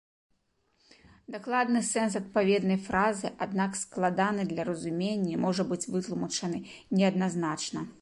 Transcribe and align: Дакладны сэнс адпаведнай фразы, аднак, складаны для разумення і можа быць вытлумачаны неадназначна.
Дакладны 1.35 1.81
сэнс 1.89 2.13
адпаведнай 2.21 2.79
фразы, 2.87 3.33
аднак, 3.49 3.71
складаны 3.83 4.49
для 4.55 4.69
разумення 4.73 5.31
і 5.37 5.41
можа 5.47 5.63
быць 5.75 5.83
вытлумачаны 5.93 6.67
неадназначна. 7.01 7.91